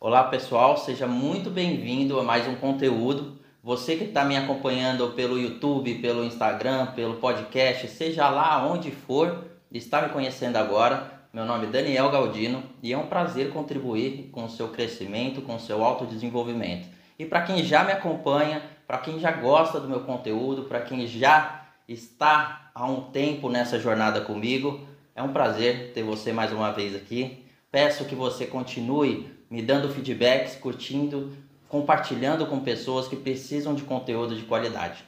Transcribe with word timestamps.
Olá 0.00 0.22
pessoal, 0.22 0.76
seja 0.76 1.08
muito 1.08 1.50
bem-vindo 1.50 2.20
a 2.20 2.22
mais 2.22 2.46
um 2.46 2.54
conteúdo. 2.54 3.36
Você 3.60 3.96
que 3.96 4.04
está 4.04 4.24
me 4.24 4.36
acompanhando 4.36 5.10
pelo 5.10 5.36
YouTube, 5.36 5.96
pelo 5.96 6.22
Instagram, 6.22 6.86
pelo 6.94 7.16
podcast, 7.16 7.88
seja 7.88 8.30
lá 8.30 8.64
onde 8.64 8.92
for, 8.92 9.44
está 9.72 10.00
me 10.00 10.10
conhecendo 10.10 10.54
agora. 10.54 11.12
Meu 11.32 11.44
nome 11.44 11.66
é 11.66 11.70
Daniel 11.70 12.12
Galdino 12.12 12.62
e 12.80 12.92
é 12.92 12.96
um 12.96 13.08
prazer 13.08 13.50
contribuir 13.50 14.30
com 14.30 14.44
o 14.44 14.48
seu 14.48 14.68
crescimento, 14.68 15.42
com 15.42 15.56
o 15.56 15.60
seu 15.60 15.82
autodesenvolvimento. 15.82 16.86
E 17.18 17.24
para 17.24 17.42
quem 17.42 17.64
já 17.64 17.82
me 17.82 17.90
acompanha, 17.90 18.62
para 18.86 18.98
quem 18.98 19.18
já 19.18 19.32
gosta 19.32 19.80
do 19.80 19.88
meu 19.88 20.02
conteúdo, 20.02 20.62
para 20.62 20.82
quem 20.82 21.08
já 21.08 21.66
está 21.88 22.70
há 22.72 22.86
um 22.86 23.10
tempo 23.10 23.48
nessa 23.48 23.80
jornada 23.80 24.20
comigo, 24.20 24.78
é 25.12 25.24
um 25.24 25.32
prazer 25.32 25.90
ter 25.92 26.04
você 26.04 26.32
mais 26.32 26.52
uma 26.52 26.70
vez 26.70 26.94
aqui. 26.94 27.44
Peço 27.72 28.04
que 28.04 28.14
você 28.14 28.46
continue 28.46 29.37
me 29.50 29.62
dando 29.62 29.88
feedbacks, 29.88 30.56
curtindo, 30.56 31.32
compartilhando 31.68 32.46
com 32.46 32.60
pessoas 32.60 33.08
que 33.08 33.16
precisam 33.16 33.74
de 33.74 33.82
conteúdo 33.82 34.36
de 34.36 34.42
qualidade. 34.42 35.04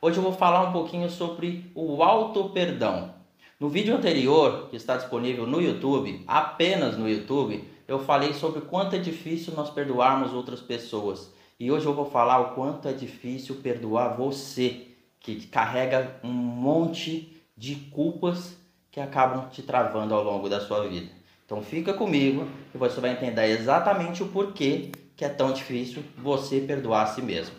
Hoje 0.00 0.18
eu 0.18 0.22
vou 0.22 0.32
falar 0.32 0.68
um 0.68 0.72
pouquinho 0.72 1.08
sobre 1.10 1.70
o 1.74 2.02
auto 2.02 2.50
perdão. 2.50 3.14
No 3.60 3.68
vídeo 3.68 3.94
anterior, 3.94 4.68
que 4.70 4.76
está 4.76 4.96
disponível 4.96 5.46
no 5.46 5.60
YouTube, 5.60 6.24
apenas 6.26 6.96
no 6.96 7.08
YouTube, 7.08 7.62
eu 7.86 7.98
falei 7.98 8.32
sobre 8.32 8.62
quanto 8.62 8.96
é 8.96 8.98
difícil 8.98 9.52
nós 9.54 9.70
perdoarmos 9.70 10.32
outras 10.32 10.60
pessoas. 10.60 11.32
E 11.60 11.70
hoje 11.70 11.86
eu 11.86 11.94
vou 11.94 12.10
falar 12.10 12.40
o 12.40 12.54
quanto 12.54 12.88
é 12.88 12.92
difícil 12.92 13.56
perdoar 13.62 14.16
você, 14.16 14.88
que 15.20 15.46
carrega 15.46 16.18
um 16.24 16.32
monte 16.32 17.40
de 17.56 17.76
culpas 17.76 18.56
que 18.90 18.98
acabam 18.98 19.48
te 19.48 19.62
travando 19.62 20.14
ao 20.14 20.24
longo 20.24 20.48
da 20.48 20.60
sua 20.60 20.88
vida. 20.88 21.21
Então 21.52 21.62
fica 21.62 21.92
comigo 21.92 22.48
e 22.74 22.78
você 22.78 22.98
vai 22.98 23.10
entender 23.10 23.44
exatamente 23.44 24.22
o 24.22 24.28
porquê 24.28 24.90
que 25.14 25.22
é 25.22 25.28
tão 25.28 25.52
difícil 25.52 26.02
você 26.16 26.60
perdoar 26.60 27.02
a 27.02 27.06
si 27.08 27.20
mesmo. 27.20 27.54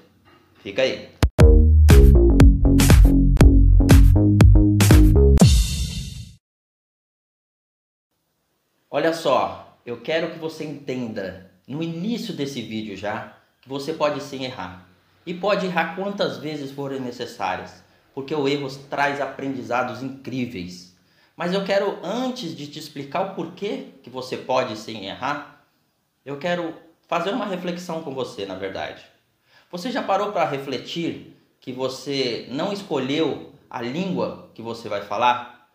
Fica 0.63 0.81
aí. 0.81 1.09
Olha 8.89 9.13
só, 9.13 9.77
eu 9.85 10.01
quero 10.01 10.31
que 10.31 10.39
você 10.39 10.63
entenda 10.63 11.51
no 11.67 11.83
início 11.83 12.33
desse 12.33 12.63
vídeo 12.63 12.97
já 12.97 13.37
que 13.61 13.69
você 13.69 13.93
pode 13.93 14.23
sim 14.23 14.43
errar. 14.43 14.89
E 15.23 15.35
pode 15.35 15.67
errar 15.67 15.95
quantas 15.95 16.39
vezes 16.39 16.71
forem 16.71 16.99
necessárias, 16.99 17.83
porque 18.15 18.33
o 18.33 18.47
erro 18.47 18.67
traz 18.89 19.21
aprendizados 19.21 20.01
incríveis. 20.01 20.92
Mas 21.35 21.53
eu 21.53 21.63
quero, 21.65 21.99
antes 22.03 22.55
de 22.55 22.67
te 22.67 22.77
explicar 22.77 23.31
o 23.31 23.35
porquê 23.35 23.87
que 24.03 24.09
você 24.09 24.37
pode 24.37 24.77
sim 24.77 25.05
errar, 25.05 25.65
eu 26.23 26.37
quero 26.37 26.75
fazer 27.07 27.31
uma 27.31 27.45
reflexão 27.45 28.03
com 28.03 28.13
você, 28.13 28.45
na 28.45 28.55
verdade. 28.55 29.03
Você 29.71 29.91
já 29.91 30.03
parou 30.03 30.31
para 30.31 30.47
refletir 30.47 31.35
que 31.59 31.71
você 31.71 32.47
não 32.49 32.71
escolheu 32.71 33.51
a 33.69 33.81
língua 33.81 34.51
que 34.53 34.61
você 34.61 34.87
vai 34.87 35.01
falar? 35.01 35.69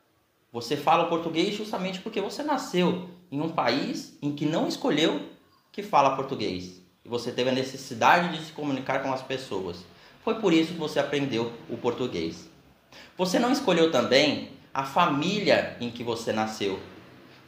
Você 0.52 0.76
fala 0.76 1.08
português 1.08 1.56
justamente 1.56 2.00
porque 2.00 2.20
você 2.20 2.42
nasceu 2.42 3.10
em 3.30 3.40
um 3.40 3.48
país 3.48 4.16
em 4.22 4.34
que 4.34 4.46
não 4.46 4.68
escolheu 4.68 5.28
que 5.72 5.82
fala 5.82 6.14
português. 6.14 6.80
E 7.04 7.08
você 7.08 7.32
teve 7.32 7.50
a 7.50 7.54
necessidade 7.54 8.36
de 8.36 8.44
se 8.44 8.52
comunicar 8.52 9.02
com 9.02 9.12
as 9.12 9.22
pessoas. 9.22 9.84
Foi 10.22 10.36
por 10.36 10.52
isso 10.52 10.72
que 10.72 10.78
você 10.78 11.00
aprendeu 11.00 11.52
o 11.68 11.76
português. 11.76 12.48
Você 13.16 13.38
não 13.38 13.50
escolheu 13.50 13.90
também 13.90 14.57
a 14.72 14.84
família 14.84 15.76
em 15.80 15.90
que 15.90 16.04
você 16.04 16.32
nasceu. 16.32 16.78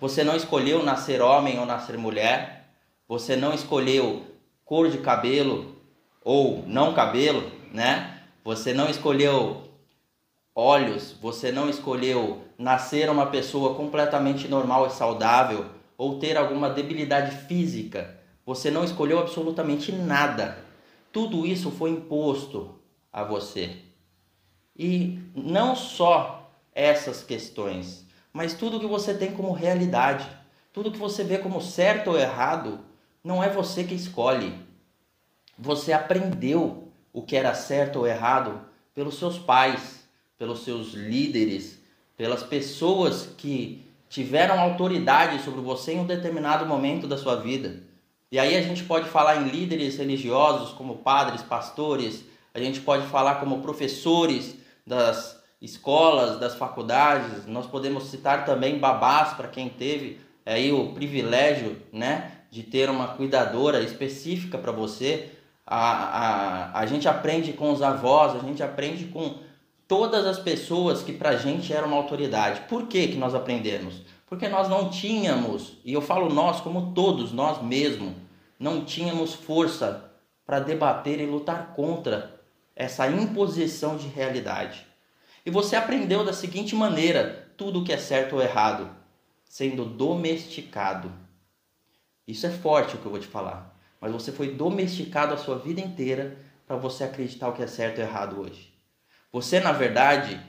Você 0.00 0.24
não 0.24 0.34
escolheu 0.34 0.82
nascer 0.82 1.20
homem 1.20 1.58
ou 1.58 1.66
nascer 1.66 1.96
mulher. 1.98 2.68
Você 3.06 3.36
não 3.36 3.52
escolheu 3.52 4.24
cor 4.64 4.90
de 4.90 4.98
cabelo 4.98 5.76
ou 6.22 6.64
não 6.66 6.94
cabelo, 6.94 7.50
né? 7.72 8.22
Você 8.44 8.72
não 8.72 8.88
escolheu 8.88 9.68
olhos, 10.54 11.12
você 11.20 11.53
não 11.53 11.69
escolheu 11.69 12.42
nascer 12.59 13.09
uma 13.10 13.26
pessoa 13.26 13.75
completamente 13.75 14.48
normal 14.48 14.86
e 14.86 14.91
saudável 14.91 15.66
ou 15.97 16.19
ter 16.19 16.36
alguma 16.36 16.70
debilidade 16.70 17.36
física. 17.47 18.19
Você 18.47 18.70
não 18.70 18.84
escolheu 18.84 19.19
absolutamente 19.19 19.92
nada. 19.92 20.59
Tudo 21.12 21.47
isso 21.47 21.70
foi 21.70 21.91
imposto 21.91 22.80
a 23.12 23.22
você. 23.22 23.76
E 24.76 25.19
não 25.34 25.76
só 25.76 26.40
essas 26.80 27.22
questões, 27.22 28.06
mas 28.32 28.54
tudo 28.54 28.80
que 28.80 28.86
você 28.86 29.12
tem 29.12 29.32
como 29.32 29.52
realidade, 29.52 30.26
tudo 30.72 30.91
que 30.91 30.98
você 30.98 31.22
vê 31.22 31.36
como 31.36 31.60
certo 31.60 32.10
ou 32.10 32.18
errado, 32.18 32.80
não 33.22 33.44
é 33.44 33.50
você 33.50 33.84
que 33.84 33.94
escolhe. 33.94 34.54
Você 35.58 35.92
aprendeu 35.92 36.88
o 37.12 37.22
que 37.22 37.36
era 37.36 37.54
certo 37.54 37.98
ou 37.98 38.06
errado 38.06 38.62
pelos 38.94 39.18
seus 39.18 39.38
pais, 39.38 40.08
pelos 40.38 40.64
seus 40.64 40.94
líderes, 40.94 41.78
pelas 42.16 42.42
pessoas 42.42 43.26
que 43.36 43.84
tiveram 44.08 44.58
autoridade 44.58 45.42
sobre 45.42 45.60
você 45.60 45.92
em 45.92 46.00
um 46.00 46.06
determinado 46.06 46.64
momento 46.64 47.06
da 47.06 47.18
sua 47.18 47.36
vida. 47.36 47.82
E 48.32 48.38
aí 48.38 48.56
a 48.56 48.62
gente 48.62 48.84
pode 48.84 49.08
falar 49.08 49.36
em 49.36 49.48
líderes 49.48 49.98
religiosos 49.98 50.72
como 50.72 50.98
padres, 50.98 51.42
pastores, 51.42 52.24
a 52.54 52.58
gente 52.58 52.80
pode 52.80 53.06
falar 53.08 53.36
como 53.36 53.60
professores 53.60 54.56
das 54.86 55.40
escolas, 55.60 56.38
das 56.41 56.54
faculdades, 56.54 57.47
nós 57.47 57.66
podemos 57.66 58.04
citar 58.04 58.44
também 58.44 58.78
babás 58.78 59.34
para 59.34 59.48
quem 59.48 59.69
teve 59.69 60.21
aí 60.44 60.72
o 60.72 60.93
privilégio, 60.93 61.76
né, 61.93 62.32
de 62.50 62.62
ter 62.62 62.88
uma 62.88 63.09
cuidadora 63.09 63.81
específica 63.81 64.59
para 64.59 64.72
você. 64.72 65.31
A, 65.66 66.72
a, 66.75 66.81
a 66.81 66.87
gente 66.87 67.06
aprende 67.09 67.53
com 67.53 67.71
os 67.71 67.82
avós, 67.82 68.34
a 68.34 68.47
gente 68.47 68.62
aprende 68.62 69.04
com 69.06 69.37
todas 69.87 70.26
as 70.26 70.38
pessoas 70.38 71.03
que 71.03 71.12
para 71.12 71.31
a 71.31 71.37
gente 71.37 71.72
eram 71.72 71.88
uma 71.88 71.97
autoridade. 71.97 72.62
Por 72.69 72.87
que, 72.87 73.09
que 73.09 73.16
nós 73.16 73.34
aprendemos? 73.34 74.03
Porque 74.27 74.48
nós 74.48 74.69
não 74.69 74.88
tínhamos, 74.88 75.78
e 75.84 75.92
eu 75.92 76.00
falo 76.00 76.32
nós 76.32 76.60
como 76.60 76.92
todos, 76.92 77.32
nós 77.32 77.62
mesmos, 77.62 78.15
não 78.59 78.84
tínhamos 78.84 79.34
força 79.34 80.10
para 80.47 80.60
debater 80.60 81.21
e 81.21 81.27
lutar 81.27 81.75
contra 81.75 82.41
essa 82.75 83.09
imposição 83.09 83.97
de 83.97 84.06
realidade. 84.09 84.90
E 85.45 85.51
você 85.51 85.77
aprendeu 85.77 86.25
da 86.25 86.33
seguinte 86.33 86.75
maneira: 86.75 87.49
tudo 87.56 87.84
que 87.84 87.93
é 87.93 87.99
certo 87.99 88.37
ou 88.37 88.43
errado, 88.43 88.91
sendo 89.45 89.84
domesticado. 89.84 91.12
Isso 92.27 92.47
é 92.47 92.51
forte 92.51 92.95
o 92.95 92.99
que 92.99 93.06
eu 93.06 93.11
vou 93.11 93.21
te 93.21 93.27
falar. 93.27 93.77
Mas 94.01 94.12
você 94.12 94.33
foi 94.33 94.55
domesticado 94.55 95.34
a 95.34 95.37
sua 95.37 95.59
vida 95.59 95.81
inteira 95.81 96.39
para 96.67 96.77
você 96.77 97.05
acreditar 97.05 97.49
o 97.49 97.53
que 97.53 97.62
é 97.62 97.67
certo 97.67 97.99
ou 97.99 98.05
errado 98.05 98.41
hoje. 98.41 98.73
Você, 99.33 99.61
na 99.61 99.73
verdade, 99.73 100.41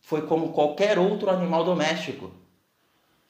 foi 0.00 0.26
como 0.26 0.52
qualquer 0.52 0.98
outro 0.98 1.30
animal 1.30 1.64
doméstico, 1.64 2.32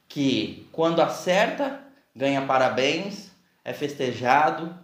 que 0.09 0.69
quando 0.73 1.01
acerta, 1.01 1.83
ganha 2.15 2.45
parabéns, 2.45 3.31
é 3.65 3.73
festejado, 3.73 4.77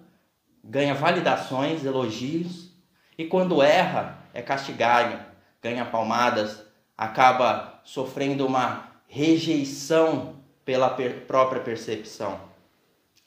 ganha 0.63 0.95
validações, 0.95 1.85
elogios, 1.85 2.71
e 3.17 3.27
quando 3.27 3.63
erra, 3.63 4.19
é 4.33 4.41
castigado, 4.41 5.32
ganha 5.63 5.85
palmadas, 5.85 6.65
acaba 6.99 7.81
sofrendo 7.85 8.45
uma 8.45 8.91
rejeição 9.07 10.37
pela 10.65 10.91
per 10.91 11.27
própria 11.27 11.63
percepção. 11.63 12.41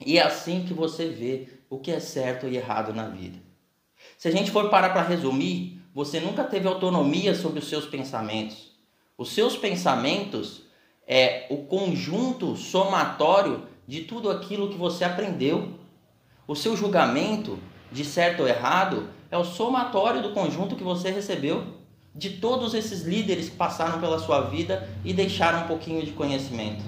E 0.06 0.18
é 0.18 0.22
assim 0.22 0.66
que 0.66 0.74
você 0.74 1.08
vê 1.08 1.48
o 1.70 1.80
que 1.80 1.92
é 1.92 2.00
certo 2.00 2.48
e 2.48 2.58
errado 2.58 2.94
na 2.94 3.08
vida. 3.08 3.40
Se 4.18 4.28
a 4.28 4.32
gente 4.32 4.52
for 4.52 4.70
parar 4.70 4.90
para 4.90 5.02
resumir, 5.02 5.82
você 5.94 6.20
nunca 6.20 6.44
teve 6.44 6.68
autonomia 6.68 7.34
sobre 7.34 7.60
os 7.60 7.70
seus 7.70 7.86
pensamentos. 7.86 8.74
Os 9.18 9.32
seus 9.32 9.56
pensamentos 9.56 10.64
é 11.08 11.48
o 11.50 11.64
conjunto 11.64 12.58
somatório 12.58 13.66
de 13.88 14.02
tudo 14.02 14.30
aquilo 14.30 14.70
que 14.70 14.78
você 14.78 15.06
aprendeu. 15.06 15.80
O 16.46 16.56
seu 16.56 16.76
julgamento 16.76 17.58
de 17.92 18.04
certo 18.04 18.42
ou 18.42 18.48
errado 18.48 19.08
é 19.32 19.38
o 19.38 19.46
somatório 19.46 20.22
do 20.22 20.34
conjunto 20.34 20.76
que 20.76 20.84
você 20.84 21.10
recebeu 21.10 21.85
de 22.16 22.30
todos 22.30 22.74
esses 22.74 23.02
líderes 23.02 23.50
que 23.50 23.58
passaram 23.58 24.00
pela 24.00 24.18
sua 24.20 24.42
vida 24.42 24.90
e 25.04 25.14
deixaram 25.14 25.66
um 25.66 25.68
pouquinho 25.68 26.04
de 26.06 26.12
conhecimento. 26.12 26.84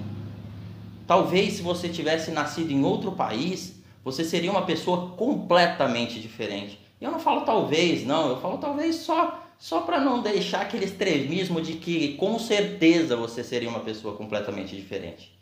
Talvez 1.06 1.54
se 1.54 1.62
você 1.62 1.88
tivesse 1.88 2.30
nascido 2.30 2.72
em 2.72 2.82
outro 2.82 3.12
país, 3.12 3.74
você 4.02 4.24
seria 4.24 4.50
uma 4.50 4.62
pessoa 4.62 5.10
completamente 5.10 6.18
diferente. 6.18 6.80
E 6.98 7.04
eu 7.04 7.10
não 7.10 7.20
falo 7.20 7.42
talvez, 7.42 8.06
não, 8.06 8.30
eu 8.30 8.40
falo 8.40 8.56
talvez 8.58 8.96
só 8.96 9.44
só 9.58 9.80
para 9.80 10.00
não 10.00 10.22
deixar 10.22 10.60
aquele 10.60 10.84
extremismo 10.84 11.60
de 11.60 11.74
que 11.74 12.14
com 12.14 12.38
certeza 12.38 13.16
você 13.16 13.42
seria 13.42 13.68
uma 13.68 13.80
pessoa 13.80 14.16
completamente 14.16 14.76
diferente. 14.76 15.36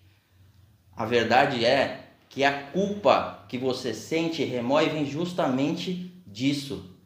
A 0.97 1.05
verdade 1.05 1.65
é 1.67 2.07
que 2.31 2.43
a 2.43 2.63
culpa 2.69 3.45
que 3.47 3.59
você 3.59 3.93
sente 3.93 4.41
e 4.41 4.47
remói 4.47 5.05
justamente 5.05 6.11
disso. 6.27 6.97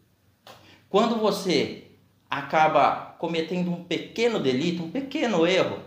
Quando 0.88 1.16
você 1.16 1.89
acaba 2.30 3.16
cometendo 3.18 3.70
um 3.72 3.82
pequeno 3.82 4.38
delito, 4.38 4.84
um 4.84 4.90
pequeno 4.90 5.44
erro 5.44 5.80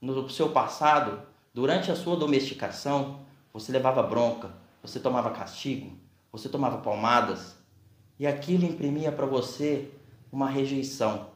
no 0.00 0.30
seu 0.30 0.50
passado, 0.50 1.20
durante 1.52 1.90
a 1.90 1.96
sua 1.96 2.16
domesticação, 2.16 3.20
você 3.52 3.72
levava 3.72 4.02
bronca, 4.02 4.50
você 4.80 5.00
tomava 5.00 5.30
castigo, 5.30 5.92
você 6.30 6.48
tomava 6.48 6.78
palmadas, 6.78 7.56
e 8.18 8.26
aquilo 8.26 8.64
imprimia 8.64 9.10
para 9.10 9.26
você 9.26 9.90
uma 10.32 10.48
rejeição. 10.48 11.32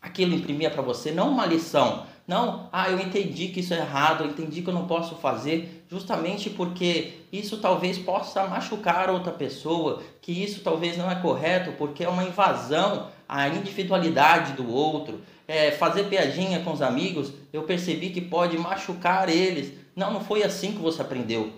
Aquilo 0.00 0.34
imprimia 0.34 0.70
para 0.70 0.82
você 0.82 1.10
não 1.10 1.30
uma 1.30 1.44
lição, 1.44 2.06
não, 2.26 2.68
ah, 2.70 2.90
eu 2.90 3.00
entendi 3.00 3.48
que 3.48 3.60
isso 3.60 3.74
é 3.74 3.78
errado, 3.78 4.22
eu 4.22 4.30
entendi 4.30 4.62
que 4.62 4.68
eu 4.68 4.74
não 4.74 4.86
posso 4.86 5.16
fazer, 5.16 5.77
justamente 5.90 6.50
porque 6.50 7.14
isso 7.32 7.58
talvez 7.58 7.98
possa 7.98 8.46
machucar 8.46 9.10
outra 9.10 9.32
pessoa, 9.32 10.02
que 10.20 10.32
isso 10.32 10.60
talvez 10.60 10.96
não 10.96 11.10
é 11.10 11.14
correto, 11.16 11.72
porque 11.72 12.04
é 12.04 12.08
uma 12.08 12.24
invasão 12.24 13.08
à 13.28 13.48
individualidade 13.48 14.52
do 14.52 14.70
outro. 14.70 15.20
É, 15.46 15.70
fazer 15.72 16.04
piadinha 16.04 16.60
com 16.60 16.72
os 16.72 16.82
amigos, 16.82 17.32
eu 17.52 17.62
percebi 17.62 18.10
que 18.10 18.20
pode 18.20 18.58
machucar 18.58 19.30
eles. 19.30 19.72
Não, 19.96 20.12
não 20.12 20.20
foi 20.20 20.42
assim 20.42 20.72
que 20.72 20.78
você 20.78 21.00
aprendeu. 21.00 21.50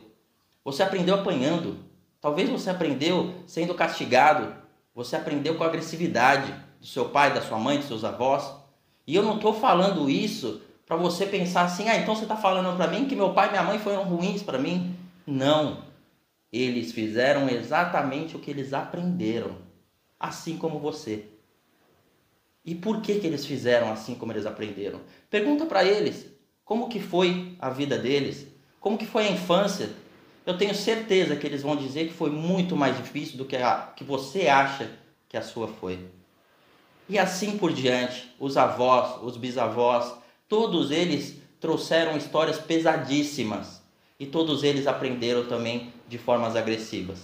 Você 0.65 0.83
aprendeu 0.83 1.17
apanhando. 1.17 1.79
Talvez 2.21 2.49
você 2.49 2.71
aprendeu 2.71 3.35
sendo 3.47 3.75
castigado. 3.75 4.55
Você 4.95 5.17
aprendeu 5.17 5.57
com 5.57 5.65
a 5.65 5.67
agressividade 5.67 6.55
do 6.81 6.87
seu 6.87 7.09
pai, 7.09 7.35
da 7.35 7.43
sua 7.43 7.59
mãe, 7.59 7.79
dos 7.79 7.89
seus 7.89 8.05
avós. 8.05 8.49
E 9.07 9.17
eu 9.17 9.25
não 9.25 9.37
estou 9.37 9.53
falando 9.53 10.09
isso 10.09 10.63
para 10.91 10.99
você 10.99 11.25
pensar 11.25 11.67
assim, 11.67 11.89
ah, 11.89 11.97
então 11.97 12.17
você 12.17 12.25
está 12.25 12.37
falando 12.37 12.77
para 12.77 12.89
mim 12.89 13.07
que 13.07 13.15
meu 13.15 13.33
pai 13.33 13.47
e 13.47 13.51
minha 13.53 13.63
mãe 13.63 13.79
foram 13.79 14.03
ruins 14.03 14.43
para 14.43 14.59
mim. 14.59 14.97
Não. 15.25 15.85
Eles 16.53 16.91
fizeram 16.91 17.49
exatamente 17.49 18.35
o 18.35 18.41
que 18.41 18.51
eles 18.51 18.73
aprenderam, 18.73 19.53
assim 20.19 20.59
como 20.59 20.81
você. 20.81 21.27
E 22.65 22.75
por 22.75 23.01
que, 23.03 23.21
que 23.21 23.27
eles 23.29 23.47
fizeram 23.47 23.93
assim 23.93 24.17
como 24.17 24.33
eles 24.33 24.45
aprenderam? 24.45 25.01
Pergunta 25.31 25.65
para 25.65 25.85
eles 25.85 26.27
como 26.65 26.89
que 26.89 26.99
foi 26.99 27.55
a 27.61 27.71
vida 27.71 27.97
deles, 27.97 28.49
como 28.81 28.99
que 28.99 29.07
foi 29.07 29.29
a 29.29 29.31
infância. 29.31 29.91
Eu 30.45 30.59
tenho 30.59 30.75
certeza 30.75 31.37
que 31.37 31.47
eles 31.47 31.63
vão 31.63 31.77
dizer 31.77 32.09
que 32.09 32.15
foi 32.15 32.31
muito 32.31 32.75
mais 32.75 32.97
difícil 32.97 33.39
do 33.39 33.45
que 33.45 33.55
a 33.55 33.93
que 33.95 34.03
você 34.03 34.49
acha 34.49 34.91
que 35.29 35.37
a 35.37 35.43
sua 35.43 35.69
foi. 35.69 36.05
E 37.09 37.17
assim 37.17 37.57
por 37.57 37.73
diante, 37.73 38.35
os 38.41 38.57
avós, 38.57 39.23
os 39.23 39.37
bisavós, 39.37 40.19
todos 40.51 40.91
eles 40.91 41.37
trouxeram 41.61 42.17
histórias 42.17 42.59
pesadíssimas 42.59 43.81
e 44.19 44.27
todos 44.27 44.65
eles 44.65 44.89
aprenderam 44.89 45.47
também 45.47 45.93
de 46.09 46.19
formas 46.19 46.57
agressivas. 46.57 47.21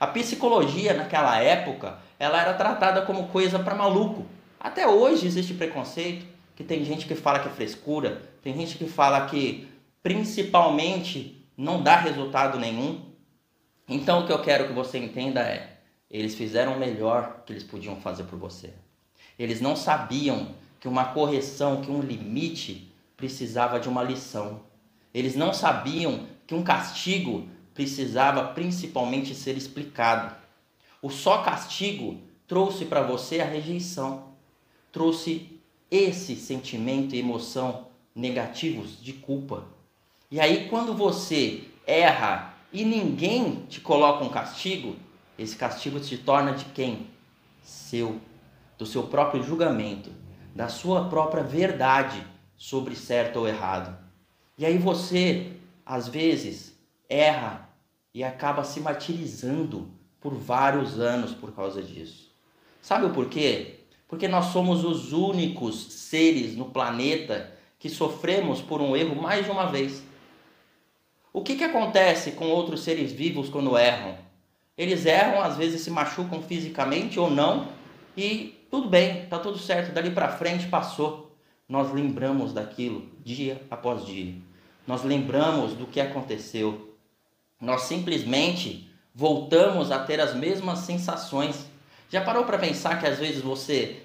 A 0.00 0.06
psicologia 0.06 0.94
naquela 0.94 1.38
época, 1.38 1.98
ela 2.18 2.40
era 2.40 2.54
tratada 2.54 3.02
como 3.02 3.28
coisa 3.28 3.58
para 3.58 3.74
maluco. 3.74 4.24
Até 4.58 4.88
hoje 4.88 5.26
existe 5.26 5.52
preconceito, 5.52 6.26
que 6.56 6.64
tem 6.64 6.82
gente 6.82 7.06
que 7.06 7.14
fala 7.14 7.40
que 7.40 7.48
é 7.48 7.52
frescura, 7.52 8.22
tem 8.42 8.56
gente 8.56 8.78
que 8.78 8.88
fala 8.88 9.26
que 9.26 9.68
principalmente 10.02 11.46
não 11.58 11.82
dá 11.82 11.96
resultado 11.96 12.58
nenhum. 12.58 13.02
Então 13.86 14.20
o 14.20 14.26
que 14.26 14.32
eu 14.32 14.40
quero 14.40 14.66
que 14.66 14.72
você 14.72 14.96
entenda 14.96 15.42
é, 15.42 15.76
eles 16.10 16.34
fizeram 16.34 16.74
o 16.74 16.78
melhor 16.78 17.42
que 17.44 17.52
eles 17.52 17.64
podiam 17.64 17.96
fazer 17.96 18.24
por 18.24 18.38
você. 18.38 18.72
Eles 19.38 19.60
não 19.60 19.76
sabiam 19.76 20.54
que 20.86 20.88
uma 20.88 21.06
correção, 21.06 21.82
que 21.82 21.90
um 21.90 22.00
limite 22.00 22.88
precisava 23.16 23.80
de 23.80 23.88
uma 23.88 24.04
lição. 24.04 24.60
Eles 25.12 25.34
não 25.34 25.52
sabiam 25.52 26.28
que 26.46 26.54
um 26.54 26.62
castigo 26.62 27.48
precisava 27.74 28.52
principalmente 28.52 29.34
ser 29.34 29.56
explicado. 29.56 30.32
O 31.02 31.10
só 31.10 31.42
castigo 31.42 32.20
trouxe 32.46 32.84
para 32.84 33.02
você 33.02 33.40
a 33.40 33.44
rejeição, 33.44 34.28
trouxe 34.92 35.58
esse 35.90 36.36
sentimento 36.36 37.16
e 37.16 37.18
emoção 37.18 37.88
negativos 38.14 39.02
de 39.02 39.12
culpa. 39.12 39.64
E 40.30 40.38
aí, 40.38 40.68
quando 40.68 40.94
você 40.94 41.64
erra 41.84 42.54
e 42.72 42.84
ninguém 42.84 43.66
te 43.68 43.80
coloca 43.80 44.24
um 44.24 44.28
castigo, 44.28 44.94
esse 45.36 45.56
castigo 45.56 45.98
se 45.98 46.16
torna 46.18 46.52
de 46.52 46.66
quem? 46.66 47.08
Seu 47.60 48.20
do 48.78 48.86
seu 48.86 49.04
próprio 49.04 49.42
julgamento, 49.42 50.12
da 50.56 50.70
sua 50.70 51.04
própria 51.10 51.42
verdade 51.42 52.26
sobre 52.56 52.96
certo 52.96 53.40
ou 53.40 53.46
errado. 53.46 53.94
E 54.56 54.64
aí 54.64 54.78
você, 54.78 55.52
às 55.84 56.08
vezes, 56.08 56.74
erra 57.10 57.68
e 58.14 58.24
acaba 58.24 58.64
se 58.64 58.80
martirizando 58.80 59.90
por 60.18 60.32
vários 60.34 60.98
anos 60.98 61.32
por 61.32 61.52
causa 61.52 61.82
disso. 61.82 62.34
Sabe 62.80 63.04
o 63.04 63.10
porquê? 63.10 63.80
Porque 64.08 64.26
nós 64.26 64.46
somos 64.46 64.82
os 64.82 65.12
únicos 65.12 65.92
seres 65.92 66.56
no 66.56 66.70
planeta 66.70 67.52
que 67.78 67.90
sofremos 67.90 68.62
por 68.62 68.80
um 68.80 68.96
erro 68.96 69.14
mais 69.20 69.44
de 69.44 69.50
uma 69.50 69.66
vez. 69.66 70.02
O 71.34 71.42
que, 71.42 71.56
que 71.56 71.64
acontece 71.64 72.32
com 72.32 72.48
outros 72.48 72.80
seres 72.80 73.12
vivos 73.12 73.50
quando 73.50 73.76
erram? 73.76 74.16
Eles 74.78 75.04
erram, 75.04 75.42
às 75.42 75.58
vezes 75.58 75.82
se 75.82 75.90
machucam 75.90 76.40
fisicamente 76.42 77.20
ou 77.20 77.30
não, 77.30 77.68
e 78.16 78.55
tudo 78.70 78.88
bem, 78.88 79.26
tá 79.26 79.38
tudo 79.38 79.58
certo, 79.58 79.92
dali 79.92 80.10
para 80.10 80.28
frente 80.28 80.66
passou. 80.68 81.36
Nós 81.68 81.92
lembramos 81.92 82.52
daquilo 82.52 83.08
dia 83.24 83.60
após 83.70 84.04
dia. 84.04 84.34
Nós 84.86 85.02
lembramos 85.02 85.74
do 85.74 85.86
que 85.86 86.00
aconteceu. 86.00 86.94
Nós 87.60 87.82
simplesmente 87.82 88.88
voltamos 89.14 89.90
a 89.90 89.98
ter 89.98 90.20
as 90.20 90.34
mesmas 90.34 90.80
sensações. 90.80 91.66
Já 92.08 92.20
parou 92.20 92.44
para 92.44 92.58
pensar 92.58 93.00
que 93.00 93.06
às 93.06 93.18
vezes 93.18 93.42
você 93.42 94.02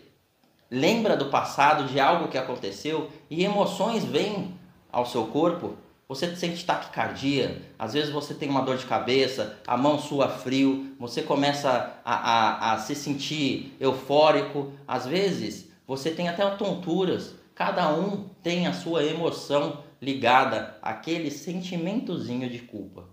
lembra 0.71 1.17
do 1.17 1.25
passado, 1.25 1.85
de 1.85 1.99
algo 1.99 2.29
que 2.29 2.37
aconteceu 2.37 3.11
e 3.29 3.43
emoções 3.43 4.05
vêm 4.05 4.57
ao 4.91 5.05
seu 5.05 5.27
corpo? 5.27 5.75
Você 6.11 6.35
sente 6.35 6.65
taquicardia, 6.65 7.61
às 7.79 7.93
vezes 7.93 8.09
você 8.09 8.33
tem 8.33 8.49
uma 8.49 8.63
dor 8.63 8.75
de 8.75 8.85
cabeça, 8.85 9.57
a 9.65 9.77
mão 9.77 9.97
sua 9.97 10.27
frio, 10.27 10.93
você 10.99 11.21
começa 11.21 12.01
a, 12.03 12.13
a, 12.13 12.73
a 12.73 12.77
se 12.79 12.95
sentir 12.95 13.73
eufórico, 13.79 14.73
às 14.85 15.07
vezes 15.07 15.69
você 15.87 16.11
tem 16.11 16.27
até 16.27 16.45
tonturas. 16.57 17.33
Cada 17.55 17.87
um 17.93 18.27
tem 18.43 18.67
a 18.67 18.73
sua 18.73 19.05
emoção 19.05 19.85
ligada 20.01 20.77
àquele 20.81 21.31
sentimentozinho 21.31 22.49
de 22.49 22.59
culpa. 22.59 23.07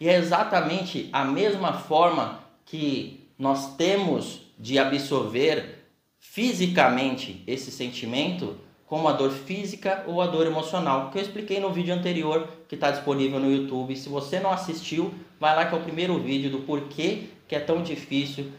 E 0.00 0.08
é 0.08 0.16
exatamente 0.16 1.10
a 1.12 1.22
mesma 1.22 1.74
forma 1.74 2.40
que 2.64 3.28
nós 3.38 3.76
temos 3.76 4.40
de 4.58 4.78
absorver 4.78 5.84
fisicamente 6.18 7.44
esse 7.46 7.70
sentimento 7.70 8.56
como 8.90 9.06
a 9.06 9.12
dor 9.12 9.30
física 9.30 10.02
ou 10.08 10.20
a 10.20 10.26
dor 10.26 10.48
emocional, 10.48 11.12
que 11.12 11.18
eu 11.18 11.22
expliquei 11.22 11.60
no 11.60 11.72
vídeo 11.72 11.94
anterior 11.94 12.48
que 12.66 12.74
está 12.74 12.90
disponível 12.90 13.38
no 13.38 13.48
YouTube. 13.48 13.94
Se 13.94 14.08
você 14.08 14.40
não 14.40 14.50
assistiu, 14.50 15.14
vai 15.38 15.54
lá 15.54 15.64
que 15.64 15.72
é 15.76 15.78
o 15.78 15.82
primeiro 15.82 16.18
vídeo 16.18 16.50
do 16.50 16.62
porquê 16.62 17.28
que 17.46 17.54
é 17.54 17.60
tão 17.60 17.84
difícil 17.84 18.50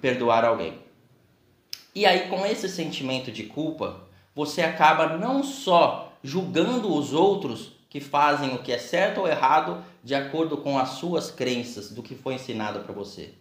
perdoar 0.00 0.44
alguém. 0.44 0.74
E 1.94 2.04
aí, 2.04 2.28
com 2.28 2.44
esse 2.44 2.68
sentimento 2.68 3.30
de 3.30 3.44
culpa, 3.44 4.00
você 4.34 4.62
acaba 4.62 5.16
não 5.16 5.44
só 5.44 6.12
julgando 6.24 6.92
os 6.92 7.12
outros 7.12 7.70
que 7.88 8.00
fazem 8.00 8.52
o 8.52 8.64
que 8.64 8.72
é 8.72 8.78
certo 8.78 9.20
ou 9.20 9.28
errado 9.28 9.80
de 10.02 10.16
acordo 10.16 10.56
com 10.56 10.76
as 10.76 10.88
suas 10.90 11.30
crenças, 11.30 11.92
do 11.92 12.02
que 12.02 12.16
foi 12.16 12.34
ensinado 12.34 12.80
para 12.80 12.92
você, 12.92 13.32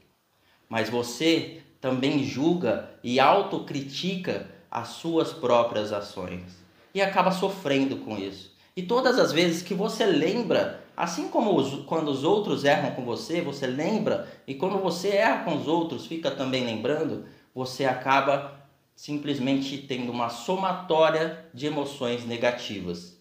mas 0.69 0.87
você 0.87 1.63
também 1.81 2.23
julga 2.23 2.91
e 3.03 3.19
autocritica 3.19 4.53
as 4.75 4.89
suas 4.89 5.31
próprias 5.31 5.93
ações 5.93 6.61
e 6.93 7.01
acaba 7.01 7.31
sofrendo 7.31 7.95
com 7.99 8.17
isso. 8.17 8.53
E 8.75 8.83
todas 8.83 9.17
as 9.17 9.31
vezes 9.31 9.61
que 9.61 9.73
você 9.73 10.05
lembra, 10.05 10.83
assim 10.97 11.29
como 11.29 11.55
os, 11.55 11.85
quando 11.85 12.09
os 12.09 12.25
outros 12.25 12.65
erram 12.65 12.91
com 12.91 13.05
você, 13.05 13.39
você 13.39 13.67
lembra, 13.67 14.27
e 14.45 14.53
quando 14.53 14.77
você 14.77 15.11
erra 15.11 15.45
com 15.45 15.55
os 15.55 15.65
outros, 15.65 16.05
fica 16.05 16.29
também 16.29 16.65
lembrando, 16.65 17.23
você 17.53 17.85
acaba 17.85 18.67
simplesmente 18.93 19.77
tendo 19.77 20.11
uma 20.11 20.27
somatória 20.27 21.45
de 21.53 21.67
emoções 21.67 22.25
negativas. 22.25 23.17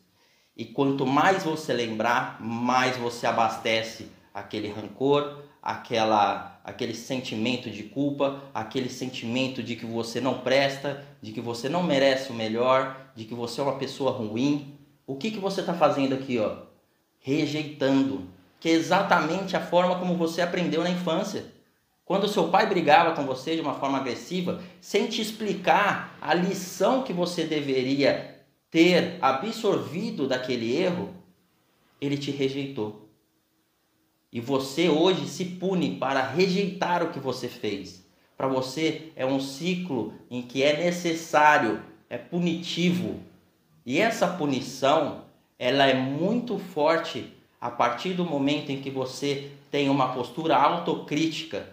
E 0.57 0.65
quanto 0.65 1.07
mais 1.07 1.45
você 1.45 1.73
lembrar, 1.73 2.41
mais 2.41 2.97
você 2.97 3.29
abastece 3.29 4.11
aquele 4.33 4.73
rancor, 4.73 5.45
aquela, 5.65 6.61
aquele 6.63 6.95
sentimento 6.95 7.71
de 7.71 7.85
culpa, 7.85 8.43
aquele 8.53 8.91
sentimento 8.91 9.63
de 9.63 9.77
que 9.77 9.87
você 9.87 10.21
não 10.21 10.41
presta, 10.41 11.03
de 11.23 11.33
que 11.33 11.41
você 11.41 11.71
não 11.71 11.83
merece 11.83 12.31
o 12.31 12.35
melhor, 12.35 13.11
de 13.17 13.25
que 13.25 13.35
você 13.35 13.63
é 13.63 13.65
uma 13.65 13.79
pessoa 13.79 14.11
ruim. 14.11 14.75
O 15.07 15.17
que, 15.17 15.31
que 15.31 15.41
você 15.41 15.63
está 15.63 15.73
fazendo 15.73 16.15
aqui? 16.15 16.39
Ó? 16.39 16.57
Rejeitando, 17.19 18.29
que 18.61 18.69
é 18.69 18.73
exatamente 18.73 19.57
a 19.57 19.61
forma 19.61 19.99
como 19.99 20.19
você 20.19 20.43
aprendeu 20.43 20.83
na 20.83 20.91
infância. 20.91 21.47
Quando 22.05 22.29
seu 22.29 22.49
pai 22.49 22.67
brigava 22.67 23.17
com 23.17 23.25
você 23.25 23.55
de 23.55 23.63
uma 23.63 23.75
forma 23.75 23.97
agressiva, 23.97 24.63
sem 24.83 25.07
te 25.07 25.23
explicar 25.23 26.19
a 26.21 26.35
lição 26.35 27.03
que 27.03 27.15
você 27.15 27.45
deveria 27.45 28.45
ter 28.71 29.17
absorvido 29.23 30.29
daquele 30.29 30.77
erro, 30.77 31.15
ele 31.99 32.19
te 32.19 32.31
rejeitou. 32.31 33.04
E 34.35 34.41
você 34.41 34.89
hoje 34.89 35.29
se 35.29 35.45
pune 35.45 35.97
para 35.97 36.21
rejeitar 36.21 37.05
o 37.05 37.11
que 37.11 37.21
você 37.21 37.47
fez. 37.49 38.05
Para 38.37 38.49
você 38.49 39.13
é 39.15 39.25
um 39.25 39.39
ciclo 39.39 40.13
em 40.29 40.43
que 40.43 40.61
é 40.61 40.77
necessário, 40.77 41.81
é 42.11 42.19
punitivo. 42.19 43.21
E 43.87 44.01
essa 44.01 44.27
punição, 44.27 45.23
ela 45.57 45.87
é 45.87 45.95
muito 45.95 46.59
forte 46.59 47.33
a 47.61 47.71
partir 47.71 48.15
do 48.15 48.25
momento 48.25 48.71
em 48.71 48.81
que 48.81 48.91
você 48.91 49.53
tem 49.71 49.89
uma 49.89 50.13
postura 50.13 50.57
autocrítica, 50.57 51.73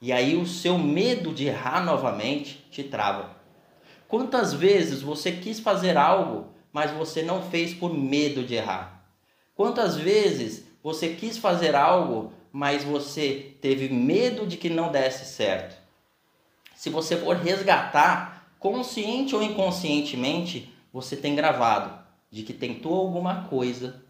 e 0.00 0.12
aí 0.12 0.36
o 0.36 0.46
seu 0.46 0.78
medo 0.78 1.32
de 1.32 1.46
errar 1.46 1.84
novamente 1.84 2.64
te 2.70 2.82
trava. 2.82 3.36
Quantas 4.08 4.52
vezes 4.52 5.02
você 5.02 5.32
quis 5.32 5.60
fazer 5.60 5.96
algo, 5.96 6.46
mas 6.72 6.90
você 6.92 7.22
não 7.22 7.42
fez 7.42 7.74
por 7.74 7.92
medo 7.92 8.42
de 8.42 8.54
errar? 8.54 9.04
Quantas 9.54 9.96
vezes 9.96 10.64
você 10.82 11.14
quis 11.14 11.38
fazer 11.38 11.74
algo, 11.74 12.32
mas 12.50 12.84
você 12.84 13.54
teve 13.60 13.88
medo 13.88 14.46
de 14.46 14.56
que 14.56 14.68
não 14.68 14.90
desse 14.90 15.24
certo? 15.24 15.80
Se 16.74 16.90
você 16.90 17.16
for 17.16 17.36
resgatar, 17.36 18.48
consciente 18.58 19.34
ou 19.34 19.42
inconscientemente, 19.42 20.72
você 20.92 21.16
tem 21.16 21.34
gravado 21.34 22.02
de 22.30 22.42
que 22.42 22.52
tentou 22.52 22.94
alguma 22.94 23.44
coisa, 23.44 24.02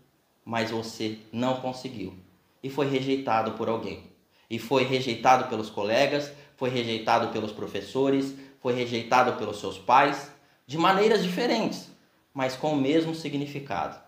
mas 0.45 0.71
você 0.71 1.19
não 1.33 1.61
conseguiu 1.61 2.17
e 2.63 2.71
foi 2.71 2.89
rejeitado 2.89 3.53
por 3.53 3.69
alguém. 3.69 4.05
E 4.49 4.59
foi 4.59 4.85
rejeitado 4.85 5.49
pelos 5.49 5.69
colegas, 5.69 6.33
foi 6.57 6.71
rejeitado 6.71 7.29
pelos 7.29 7.53
professores, 7.53 8.35
foi 8.61 8.75
rejeitado 8.75 9.35
pelos 9.35 9.59
seus 9.59 9.79
pais, 9.79 10.31
de 10.67 10.79
maneiras 10.79 11.23
diferentes, 11.23 11.91
mas 12.33 12.55
com 12.55 12.73
o 12.73 12.77
mesmo 12.77 13.15
significado. 13.15 14.01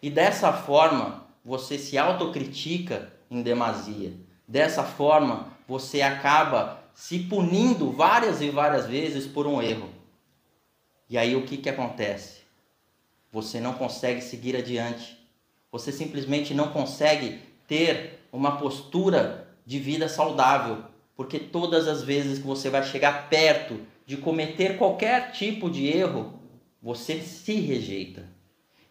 E 0.00 0.08
dessa 0.08 0.52
forma, 0.52 1.26
você 1.44 1.78
se 1.78 1.98
autocritica 1.98 3.12
em 3.30 3.42
demasia. 3.42 4.12
Dessa 4.46 4.84
forma, 4.84 5.48
você 5.66 6.02
acaba 6.02 6.82
se 6.94 7.20
punindo 7.20 7.90
várias 7.90 8.40
e 8.40 8.50
várias 8.50 8.86
vezes 8.86 9.26
por 9.26 9.46
um 9.46 9.62
erro. 9.62 9.88
E 11.08 11.18
aí 11.18 11.34
o 11.34 11.44
que, 11.44 11.56
que 11.56 11.68
acontece? 11.68 12.42
Você 13.32 13.60
não 13.60 13.74
consegue 13.74 14.20
seguir 14.20 14.56
adiante. 14.56 15.18
Você 15.70 15.90
simplesmente 15.90 16.54
não 16.54 16.68
consegue 16.68 17.40
ter 17.66 18.26
uma 18.30 18.58
postura 18.58 19.48
de 19.64 19.78
vida 19.78 20.08
saudável, 20.08 20.84
porque 21.16 21.38
todas 21.38 21.88
as 21.88 22.02
vezes 22.02 22.38
que 22.38 22.46
você 22.46 22.68
vai 22.68 22.82
chegar 22.82 23.28
perto 23.28 23.80
de 24.04 24.16
cometer 24.16 24.76
qualquer 24.76 25.32
tipo 25.32 25.70
de 25.70 25.86
erro, 25.86 26.40
você 26.82 27.20
se 27.20 27.54
rejeita. 27.54 28.28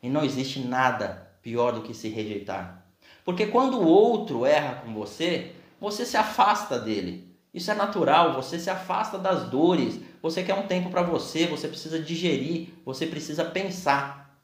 E 0.02 0.10
não 0.10 0.24
existe 0.24 0.60
nada 0.60 1.31
pior 1.42 1.72
do 1.72 1.82
que 1.82 1.94
se 1.94 2.10
rejeitar. 2.10 2.86
Porque 3.24 3.48
quando 3.48 3.80
o 3.80 3.88
outro 3.88 4.46
erra 4.46 4.76
com 4.76 4.94
você, 4.94 5.54
você 5.80 6.06
se 6.06 6.18
afasta 6.18 6.80
dele. 6.80 7.32
Isso 7.54 7.70
é 7.70 7.74
natural, 7.74 8.34
você 8.34 8.58
se 8.58 8.70
afasta 8.70 9.18
das 9.18 9.50
dores, 9.50 10.00
você 10.22 10.42
quer 10.44 10.54
um 10.54 10.68
tempo 10.68 10.90
para 10.90 11.04
você, 11.04 11.48
você 11.48 11.68
precisa 11.68 12.00
digerir, 12.00 12.70
você 12.86 13.06
precisa 13.06 13.44
pensar. 13.44 14.40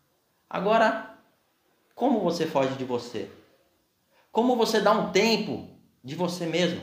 Agora, 0.50 1.18
como 1.96 2.20
você 2.20 2.46
foge 2.46 2.76
de 2.76 2.84
você? 2.84 3.30
Como 4.32 4.56
você 4.56 4.82
dá 4.82 4.92
um 4.92 5.12
tempo 5.12 5.70
de 6.04 6.16
você 6.16 6.46
mesmo? 6.46 6.82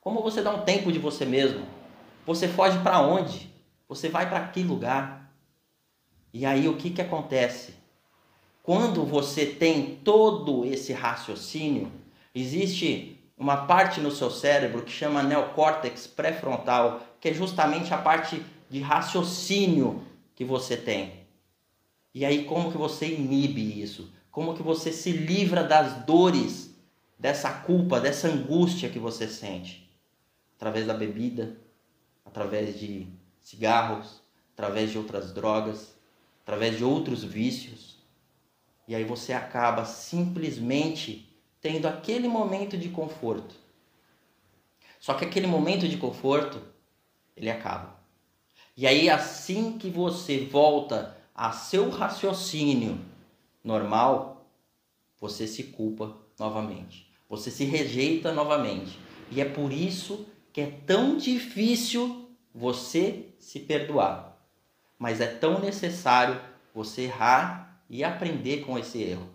Como 0.00 0.22
você 0.22 0.40
dá 0.40 0.50
um 0.50 0.62
tempo 0.62 0.90
de 0.90 0.98
você 0.98 1.26
mesmo? 1.26 1.66
Você 2.26 2.48
foge 2.48 2.78
para 2.78 3.00
onde? 3.00 3.50
Você 3.88 4.08
vai 4.08 4.28
para 4.28 4.48
que 4.48 4.62
lugar? 4.62 5.32
E 6.32 6.46
aí 6.46 6.68
o 6.68 6.76
que, 6.76 6.90
que 6.90 7.02
acontece? 7.02 7.74
Quando 8.72 9.04
você 9.04 9.46
tem 9.46 9.96
todo 9.96 10.64
esse 10.64 10.92
raciocínio, 10.92 11.90
existe 12.32 13.18
uma 13.36 13.66
parte 13.66 14.00
no 14.00 14.12
seu 14.12 14.30
cérebro 14.30 14.82
que 14.82 14.92
chama 14.92 15.24
neocórtex 15.24 16.06
pré-frontal, 16.06 17.02
que 17.20 17.30
é 17.30 17.34
justamente 17.34 17.92
a 17.92 17.98
parte 17.98 18.40
de 18.70 18.78
raciocínio 18.78 20.04
que 20.36 20.44
você 20.44 20.76
tem. 20.76 21.14
E 22.14 22.24
aí 22.24 22.44
como 22.44 22.70
que 22.70 22.78
você 22.78 23.12
inibe 23.12 23.82
isso? 23.82 24.08
Como 24.30 24.54
que 24.54 24.62
você 24.62 24.92
se 24.92 25.10
livra 25.10 25.64
das 25.64 26.04
dores, 26.04 26.72
dessa 27.18 27.50
culpa, 27.50 27.98
dessa 27.98 28.28
angústia 28.28 28.88
que 28.88 29.00
você 29.00 29.26
sente? 29.26 29.92
Através 30.56 30.86
da 30.86 30.94
bebida, 30.94 31.56
através 32.24 32.78
de 32.78 33.08
cigarros, 33.40 34.22
através 34.52 34.92
de 34.92 34.98
outras 34.98 35.32
drogas, 35.32 35.92
através 36.44 36.78
de 36.78 36.84
outros 36.84 37.24
vícios. 37.24 37.98
E 38.90 38.94
aí 38.96 39.04
você 39.04 39.32
acaba 39.32 39.84
simplesmente 39.84 41.32
tendo 41.60 41.86
aquele 41.86 42.26
momento 42.26 42.76
de 42.76 42.88
conforto. 42.88 43.54
Só 44.98 45.14
que 45.14 45.24
aquele 45.24 45.46
momento 45.46 45.86
de 45.86 45.96
conforto, 45.96 46.60
ele 47.36 47.48
acaba. 47.48 48.00
E 48.76 48.88
aí 48.88 49.08
assim 49.08 49.78
que 49.78 49.88
você 49.88 50.44
volta 50.44 51.16
a 51.32 51.52
seu 51.52 51.88
raciocínio 51.88 53.00
normal, 53.62 54.44
você 55.20 55.46
se 55.46 55.62
culpa 55.62 56.16
novamente. 56.36 57.08
Você 57.28 57.48
se 57.48 57.64
rejeita 57.64 58.32
novamente. 58.32 58.98
E 59.30 59.40
é 59.40 59.44
por 59.44 59.72
isso 59.72 60.26
que 60.52 60.62
é 60.62 60.66
tão 60.84 61.16
difícil 61.16 62.28
você 62.52 63.26
se 63.38 63.60
perdoar. 63.60 64.36
Mas 64.98 65.20
é 65.20 65.28
tão 65.28 65.60
necessário 65.60 66.40
você 66.74 67.02
errar 67.02 67.69
e 67.90 68.04
aprender 68.04 68.58
com 68.64 68.78
esse 68.78 69.02
erro. 69.02 69.28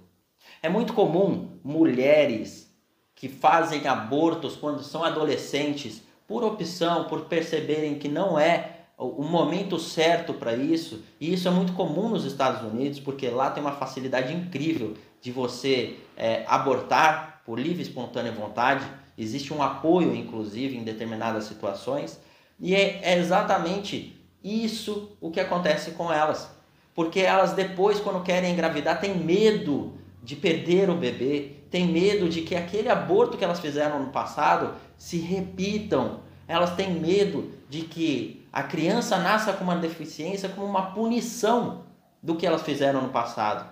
É 0.64 0.70
muito 0.70 0.94
comum 0.94 1.60
mulheres 1.64 2.74
que 3.14 3.28
fazem 3.28 3.86
abortos 3.88 4.56
quando 4.56 4.82
são 4.82 5.04
adolescentes, 5.04 6.02
por 6.28 6.44
opção, 6.44 7.06
por 7.06 7.26
perceberem 7.26 8.00
que 8.00 8.08
não 8.08 8.40
é 8.40 8.72
o 8.98 9.24
momento 9.24 9.78
certo 9.78 10.34
para 10.34 10.56
isso, 10.56 11.04
e 11.20 11.34
isso 11.34 11.48
é 11.48 11.52
muito 11.52 11.74
comum 11.74 12.08
nos 12.08 12.24
Estados 12.24 12.62
Unidos, 12.62 13.00
porque 13.00 13.28
lá 13.28 13.52
tem 13.52 13.62
uma 13.62 13.74
facilidade 13.74 14.34
incrível 14.34 14.96
de 15.22 15.32
você 15.32 15.98
é, 16.16 16.46
abortar 16.48 17.42
por 17.46 17.60
livre 17.60 17.80
e 17.80 17.86
espontânea 17.86 18.32
vontade, 18.32 18.86
existe 19.18 19.54
um 19.54 19.62
apoio, 19.62 20.16
inclusive, 20.16 20.78
em 20.78 20.84
determinadas 20.84 21.44
situações, 21.44 22.20
e 22.60 22.74
é, 22.74 23.02
é 23.04 23.18
exatamente 23.18 24.16
isso 24.42 25.18
o 25.20 25.30
que 25.30 25.42
acontece 25.42 25.92
com 25.92 26.12
elas. 26.12 26.55
Porque 26.96 27.20
elas 27.20 27.52
depois, 27.52 28.00
quando 28.00 28.24
querem 28.24 28.54
engravidar, 28.54 29.02
têm 29.02 29.18
medo 29.18 30.00
de 30.24 30.36
perder 30.36 30.90
o 30.90 30.96
bebê, 30.96 31.58
têm 31.70 31.86
medo 31.86 32.30
de 32.30 32.42
que 32.42 32.56
aquele 32.56 32.90
aborto 32.90 33.38
que 33.38 33.44
elas 33.44 33.60
fizeram 33.60 34.02
no 34.02 34.12
passado 34.12 34.74
se 34.98 35.18
repitam. 35.18 36.22
Elas 36.48 36.74
têm 36.76 36.94
medo 36.94 37.52
de 37.70 37.82
que 37.82 38.48
a 38.52 38.64
criança 38.64 39.18
nasça 39.18 39.52
com 39.52 39.66
uma 39.66 39.76
deficiência 39.76 40.48
como 40.48 40.66
uma 40.66 40.94
punição 40.94 41.84
do 42.24 42.36
que 42.38 42.48
elas 42.48 42.64
fizeram 42.64 43.02
no 43.02 43.10
passado. 43.10 43.70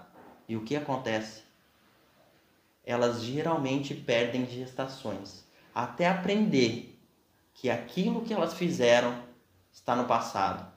E 0.47 0.57
o 0.57 0.63
que 0.63 0.75
acontece? 0.75 1.43
Elas 2.85 3.23
geralmente 3.23 3.93
perdem 3.93 4.45
gestações 4.45 5.45
até 5.73 6.07
aprender 6.07 6.99
que 7.53 7.69
aquilo 7.69 8.21
que 8.21 8.33
elas 8.33 8.53
fizeram 8.53 9.15
está 9.71 9.95
no 9.95 10.03
passado, 10.03 10.67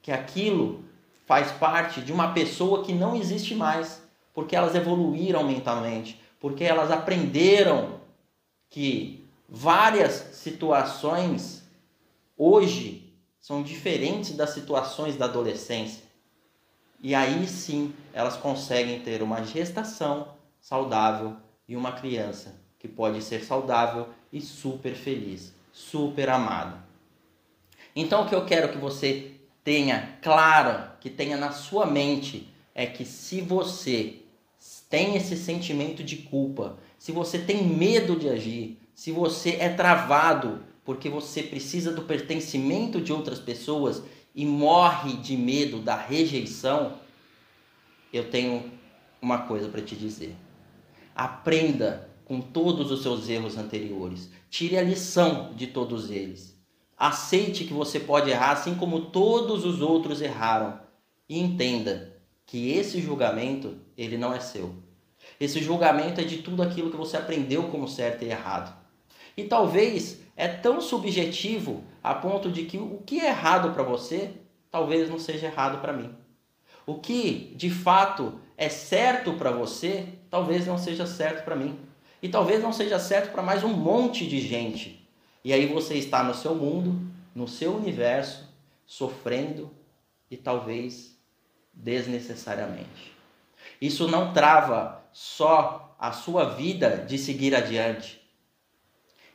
que 0.00 0.12
aquilo 0.12 0.84
faz 1.26 1.52
parte 1.52 2.00
de 2.00 2.12
uma 2.12 2.32
pessoa 2.32 2.82
que 2.82 2.92
não 2.92 3.14
existe 3.14 3.54
mais 3.54 4.06
porque 4.32 4.54
elas 4.54 4.74
evoluíram 4.74 5.42
mentalmente, 5.44 6.20
porque 6.38 6.62
elas 6.62 6.90
aprenderam 6.90 8.00
que 8.68 9.26
várias 9.48 10.12
situações 10.34 11.62
hoje 12.36 13.14
são 13.40 13.62
diferentes 13.62 14.36
das 14.36 14.50
situações 14.50 15.16
da 15.16 15.24
adolescência. 15.24 16.04
E 17.00 17.14
aí 17.14 17.46
sim 17.46 17.94
elas 18.12 18.36
conseguem 18.36 19.00
ter 19.00 19.22
uma 19.22 19.42
gestação 19.42 20.34
saudável 20.60 21.36
e 21.66 21.74
uma 21.74 21.92
criança 21.92 22.54
que 22.78 22.88
pode 22.88 23.22
ser 23.22 23.42
saudável 23.42 24.08
e 24.30 24.40
super 24.40 24.94
feliz, 24.94 25.54
super 25.72 26.28
amada. 26.28 26.84
Então 27.94 28.22
o 28.22 28.28
que 28.28 28.34
eu 28.34 28.44
quero 28.44 28.70
que 28.70 28.78
você 28.78 29.35
tenha 29.66 30.16
claro, 30.22 30.92
que 31.00 31.10
tenha 31.10 31.36
na 31.36 31.50
sua 31.50 31.86
mente, 31.86 32.48
é 32.72 32.86
que 32.86 33.04
se 33.04 33.40
você 33.40 34.20
tem 34.88 35.16
esse 35.16 35.36
sentimento 35.36 36.04
de 36.04 36.18
culpa, 36.18 36.78
se 36.96 37.10
você 37.10 37.36
tem 37.36 37.64
medo 37.64 38.14
de 38.14 38.28
agir, 38.28 38.78
se 38.94 39.10
você 39.10 39.56
é 39.58 39.68
travado 39.68 40.62
porque 40.84 41.08
você 41.08 41.42
precisa 41.42 41.90
do 41.90 42.02
pertencimento 42.02 43.00
de 43.00 43.12
outras 43.12 43.40
pessoas 43.40 44.04
e 44.32 44.46
morre 44.46 45.14
de 45.14 45.36
medo 45.36 45.80
da 45.80 45.96
rejeição, 45.96 47.00
eu 48.12 48.30
tenho 48.30 48.70
uma 49.20 49.48
coisa 49.48 49.68
para 49.68 49.82
te 49.82 49.96
dizer. 49.96 50.36
Aprenda 51.12 52.08
com 52.24 52.40
todos 52.40 52.92
os 52.92 53.02
seus 53.02 53.28
erros 53.28 53.58
anteriores. 53.58 54.30
Tire 54.48 54.78
a 54.78 54.82
lição 54.82 55.52
de 55.56 55.66
todos 55.66 56.08
eles. 56.08 56.55
Aceite 56.98 57.64
que 57.64 57.74
você 57.74 58.00
pode 58.00 58.30
errar 58.30 58.52
assim 58.52 58.74
como 58.74 59.06
todos 59.06 59.64
os 59.64 59.82
outros 59.82 60.22
erraram. 60.22 60.80
E 61.28 61.38
entenda 61.38 62.16
que 62.46 62.70
esse 62.70 63.00
julgamento, 63.02 63.76
ele 63.98 64.16
não 64.16 64.32
é 64.32 64.40
seu. 64.40 64.74
Esse 65.38 65.60
julgamento 65.62 66.20
é 66.20 66.24
de 66.24 66.38
tudo 66.38 66.62
aquilo 66.62 66.90
que 66.90 66.96
você 66.96 67.16
aprendeu 67.16 67.64
como 67.64 67.88
certo 67.88 68.24
e 68.24 68.30
errado. 68.30 68.74
E 69.36 69.44
talvez 69.44 70.20
é 70.36 70.48
tão 70.48 70.80
subjetivo 70.80 71.84
a 72.02 72.14
ponto 72.14 72.50
de 72.50 72.64
que 72.64 72.78
o 72.78 73.02
que 73.04 73.20
é 73.20 73.28
errado 73.28 73.72
para 73.72 73.82
você, 73.82 74.30
talvez 74.70 75.10
não 75.10 75.18
seja 75.18 75.46
errado 75.46 75.80
para 75.80 75.92
mim. 75.92 76.14
O 76.86 76.94
que 76.94 77.52
de 77.56 77.68
fato 77.68 78.40
é 78.56 78.68
certo 78.68 79.34
para 79.34 79.50
você, 79.50 80.06
talvez 80.30 80.66
não 80.66 80.78
seja 80.78 81.04
certo 81.04 81.44
para 81.44 81.56
mim. 81.56 81.78
E 82.22 82.28
talvez 82.28 82.62
não 82.62 82.72
seja 82.72 82.98
certo 82.98 83.32
para 83.32 83.42
mais 83.42 83.62
um 83.62 83.72
monte 83.72 84.26
de 84.26 84.40
gente. 84.40 85.05
E 85.46 85.52
aí 85.52 85.66
você 85.66 85.94
está 85.94 86.24
no 86.24 86.34
seu 86.34 86.56
mundo, 86.56 87.00
no 87.32 87.46
seu 87.46 87.76
universo, 87.76 88.52
sofrendo 88.84 89.70
e 90.28 90.36
talvez 90.36 91.16
desnecessariamente. 91.72 93.12
Isso 93.80 94.08
não 94.08 94.32
trava 94.32 95.04
só 95.12 95.94
a 96.00 96.10
sua 96.10 96.46
vida 96.56 97.04
de 97.08 97.16
seguir 97.16 97.54
adiante. 97.54 98.20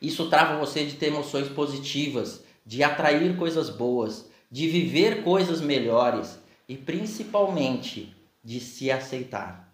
Isso 0.01 0.29
trava 0.29 0.59
você 0.59 0.83
de 0.85 0.97
ter 0.97 1.05
emoções 1.05 1.47
positivas, 1.47 2.43
de 2.65 2.83
atrair 2.83 3.37
coisas 3.37 3.69
boas, 3.69 4.29
de 4.51 4.67
viver 4.67 5.23
coisas 5.23 5.61
melhores 5.61 6.37
e 6.67 6.75
principalmente 6.75 8.13
de 8.43 8.59
se 8.59 8.91
aceitar. 8.91 9.73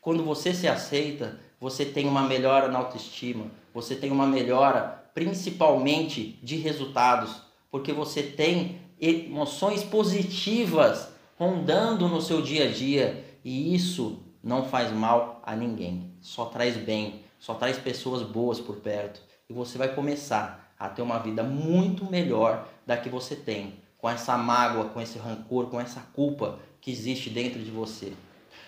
Quando 0.00 0.24
você 0.24 0.54
se 0.54 0.66
aceita, 0.66 1.38
você 1.60 1.84
tem 1.84 2.06
uma 2.06 2.22
melhora 2.22 2.66
na 2.68 2.78
autoestima, 2.78 3.50
você 3.74 3.94
tem 3.94 4.10
uma 4.10 4.26
melhora 4.26 5.04
principalmente 5.16 6.38
de 6.42 6.56
resultados, 6.56 7.40
porque 7.70 7.90
você 7.90 8.22
tem 8.22 8.82
emoções 9.00 9.82
positivas 9.82 11.08
rondando 11.38 12.06
no 12.06 12.20
seu 12.20 12.42
dia 12.42 12.68
a 12.68 12.70
dia 12.70 13.24
e 13.42 13.74
isso 13.74 14.22
não 14.44 14.66
faz 14.66 14.92
mal 14.92 15.40
a 15.42 15.56
ninguém, 15.56 16.12
só 16.20 16.44
traz 16.44 16.76
bem, 16.76 17.22
só 17.38 17.54
traz 17.54 17.78
pessoas 17.78 18.22
boas 18.22 18.60
por 18.60 18.76
perto 18.76 19.22
e 19.48 19.54
você 19.54 19.78
vai 19.78 19.94
começar 19.94 20.70
a 20.78 20.86
ter 20.86 21.00
uma 21.00 21.18
vida 21.18 21.42
muito 21.42 22.04
melhor 22.04 22.68
da 22.86 22.98
que 22.98 23.08
você 23.08 23.34
tem, 23.34 23.80
com 23.96 24.10
essa 24.10 24.36
mágoa, 24.36 24.90
com 24.90 25.00
esse 25.00 25.18
rancor, 25.18 25.70
com 25.70 25.80
essa 25.80 26.00
culpa 26.12 26.58
que 26.78 26.90
existe 26.90 27.30
dentro 27.30 27.58
de 27.64 27.70
você. 27.70 28.12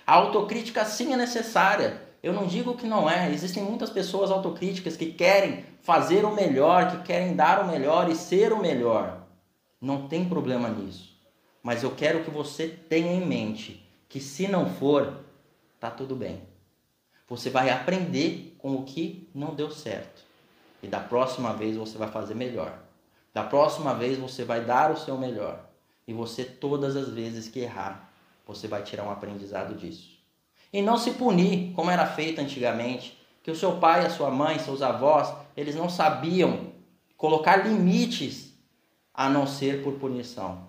A 0.06 0.14
autocrítica 0.14 0.86
sim 0.86 1.12
é 1.12 1.16
necessária. 1.18 2.07
Eu 2.28 2.34
não 2.34 2.46
digo 2.46 2.76
que 2.76 2.86
não 2.86 3.08
é. 3.08 3.32
Existem 3.32 3.62
muitas 3.62 3.88
pessoas 3.88 4.30
autocríticas 4.30 4.98
que 4.98 5.12
querem 5.12 5.64
fazer 5.80 6.26
o 6.26 6.34
melhor, 6.34 6.90
que 6.90 7.04
querem 7.04 7.34
dar 7.34 7.64
o 7.64 7.66
melhor 7.66 8.10
e 8.10 8.14
ser 8.14 8.52
o 8.52 8.60
melhor. 8.60 9.22
Não 9.80 10.06
tem 10.08 10.28
problema 10.28 10.68
nisso. 10.68 11.18
Mas 11.62 11.82
eu 11.82 11.90
quero 11.92 12.22
que 12.22 12.30
você 12.30 12.68
tenha 12.68 13.14
em 13.14 13.24
mente 13.24 13.82
que 14.10 14.20
se 14.20 14.46
não 14.46 14.68
for, 14.68 15.24
tá 15.80 15.90
tudo 15.90 16.14
bem. 16.14 16.42
Você 17.26 17.48
vai 17.48 17.70
aprender 17.70 18.54
com 18.58 18.74
o 18.74 18.84
que 18.84 19.26
não 19.34 19.54
deu 19.54 19.70
certo. 19.70 20.22
E 20.82 20.86
da 20.86 21.00
próxima 21.00 21.54
vez 21.54 21.78
você 21.78 21.96
vai 21.96 22.10
fazer 22.10 22.34
melhor. 22.34 22.78
Da 23.32 23.42
próxima 23.42 23.94
vez 23.94 24.18
você 24.18 24.44
vai 24.44 24.62
dar 24.66 24.90
o 24.90 24.98
seu 24.98 25.16
melhor. 25.16 25.64
E 26.06 26.12
você, 26.12 26.44
todas 26.44 26.94
as 26.94 27.08
vezes 27.08 27.48
que 27.48 27.60
errar, 27.60 28.12
você 28.46 28.68
vai 28.68 28.82
tirar 28.82 29.04
um 29.04 29.10
aprendizado 29.10 29.74
disso. 29.74 30.17
E 30.72 30.82
não 30.82 30.96
se 30.96 31.12
punir, 31.12 31.72
como 31.74 31.90
era 31.90 32.06
feito 32.06 32.40
antigamente, 32.40 33.18
que 33.42 33.50
o 33.50 33.56
seu 33.56 33.76
pai, 33.76 34.04
a 34.04 34.10
sua 34.10 34.30
mãe, 34.30 34.58
seus 34.58 34.82
avós, 34.82 35.32
eles 35.56 35.74
não 35.74 35.88
sabiam 35.88 36.72
colocar 37.16 37.66
limites 37.66 38.52
a 39.14 39.28
não 39.28 39.46
ser 39.46 39.82
por 39.82 39.94
punição. 39.94 40.68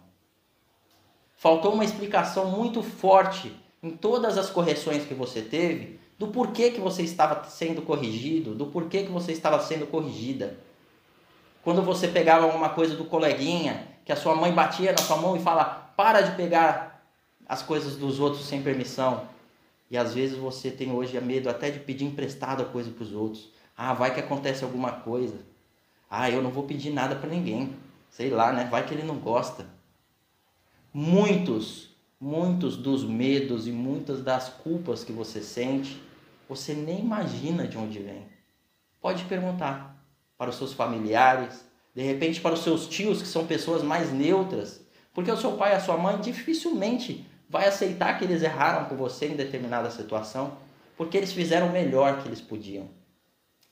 Faltou 1.36 1.74
uma 1.74 1.86
explicação 1.86 2.50
muito 2.50 2.82
forte 2.82 3.56
em 3.82 3.92
todas 3.92 4.38
as 4.38 4.50
correções 4.50 5.06
que 5.06 5.14
você 5.14 5.42
teve 5.42 6.00
do 6.18 6.28
porquê 6.28 6.72
que 6.72 6.82
você 6.82 7.02
estava 7.02 7.46
sendo 7.46 7.82
corrigido, 7.82 8.54
do 8.54 8.66
porquê 8.66 9.04
que 9.04 9.12
você 9.12 9.32
estava 9.32 9.62
sendo 9.62 9.88
corrigida. 9.88 10.58
Quando 11.64 11.82
você 11.82 12.10
pegava 12.10 12.46
alguma 12.46 12.70
coisa 12.70 12.96
do 12.96 13.06
coleguinha, 13.06 13.88
que 14.04 14.12
a 14.12 14.18
sua 14.18 14.36
mãe 14.36 14.52
batia 14.52 14.92
na 14.92 14.98
sua 14.98 15.18
mão 15.18 15.38
e 15.38 15.40
fala: 15.40 15.94
"Para 15.96 16.22
de 16.22 16.36
pegar 16.36 17.06
as 17.48 17.62
coisas 17.62 17.96
dos 17.96 18.20
outros 18.20 18.46
sem 18.46 18.62
permissão". 18.62 19.28
E 19.90 19.98
às 19.98 20.14
vezes 20.14 20.38
você 20.38 20.70
tem 20.70 20.92
hoje 20.92 21.20
medo 21.20 21.50
até 21.50 21.72
de 21.72 21.80
pedir 21.80 22.06
emprestado 22.06 22.62
a 22.62 22.66
coisa 22.66 22.92
para 22.92 23.04
os 23.04 23.12
outros. 23.14 23.50
Ah, 23.76 23.94
vai 23.94 24.14
que 24.14 24.20
acontece 24.20 24.64
alguma 24.64 24.92
coisa. 24.92 25.38
Ah, 26.10 26.30
eu 26.30 26.42
não 26.42 26.52
vou 26.52 26.64
pedir 26.64 26.92
nada 26.92 27.16
para 27.16 27.30
ninguém. 27.30 27.76
Sei 28.10 28.30
lá, 28.30 28.52
né? 28.52 28.68
Vai 28.70 28.86
que 28.86 28.94
ele 28.94 29.04
não 29.04 29.18
gosta. 29.18 29.66
Muitos, 30.94 31.90
muitos 32.20 32.76
dos 32.76 33.04
medos 33.04 33.68
e 33.68 33.72
muitas 33.72 34.24
das 34.24 34.50
culpas 34.50 35.04
que 35.04 35.12
você 35.12 35.42
sente, 35.42 36.02
você 36.48 36.74
nem 36.74 37.00
imagina 37.00 37.68
de 37.68 37.78
onde 37.78 38.00
vem. 38.00 38.28
Pode 39.00 39.24
perguntar 39.26 39.96
para 40.38 40.50
os 40.50 40.56
seus 40.56 40.74
familiares, 40.74 41.64
de 41.96 42.02
repente 42.02 42.42
para 42.42 42.54
os 42.54 42.64
seus 42.64 42.88
tios, 42.88 43.22
que 43.22 43.28
são 43.28 43.46
pessoas 43.46 43.84
mais 43.84 44.12
neutras, 44.12 44.82
porque 45.14 45.32
o 45.32 45.38
seu 45.38 45.54
pai 45.54 45.74
e 45.74 45.76
a 45.76 45.80
sua 45.80 45.98
mãe 45.98 46.20
dificilmente 46.20 47.29
vai 47.50 47.68
aceitar 47.68 48.18
que 48.20 48.24
eles 48.24 48.44
erraram 48.44 48.86
com 48.86 48.96
você 48.96 49.26
em 49.26 49.36
determinada 49.36 49.90
situação, 49.90 50.56
porque 50.96 51.18
eles 51.18 51.34
fizeram 51.34 51.68
o 51.68 51.72
melhor 51.72 52.22
que 52.22 52.28
eles 52.28 52.40
podiam. 52.40 52.88